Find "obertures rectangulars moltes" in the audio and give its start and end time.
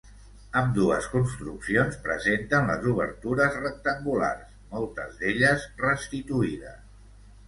2.93-5.21